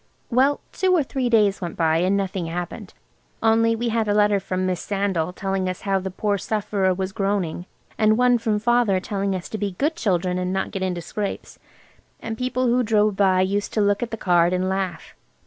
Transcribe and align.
Well, 0.31 0.61
two 0.71 0.95
or 0.95 1.03
three 1.03 1.29
days 1.29 1.61
went 1.61 1.77
by, 1.77 1.97
and 1.97 2.17
nothing 2.17 2.47
happened, 2.47 2.95
only 3.43 3.75
we 3.75 3.89
had 3.89 4.07
a 4.07 4.15
letter 4.15 4.39
from 4.39 4.65
Miss 4.65 4.81
Sandal, 4.81 5.31
telling 5.31 5.69
us 5.69 5.81
how 5.81 5.99
the 5.99 6.09
poor 6.09 6.39
sufferer 6.39 6.91
was 6.91 7.11
groaning, 7.11 7.67
and 7.99 8.17
one 8.17 8.39
from 8.39 8.57
Father 8.57 8.99
telling 8.99 9.35
us 9.35 9.47
to 9.49 9.59
be 9.59 9.73
good 9.73 9.95
children, 9.95 10.39
and 10.39 10.51
not 10.51 10.71
get 10.71 10.81
into 10.81 11.01
scrapes. 11.03 11.59
And 12.19 12.35
people 12.35 12.65
who 12.65 12.81
drove 12.81 13.15
by 13.15 13.41
used 13.41 13.73
to 13.73 13.81
look 13.81 14.01
at 14.01 14.09
the 14.09 14.17
card 14.17 14.53
and 14.53 14.67
laugh. 14.67 15.13